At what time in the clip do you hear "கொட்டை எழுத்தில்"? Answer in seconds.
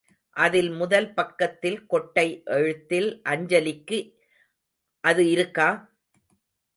1.85-3.09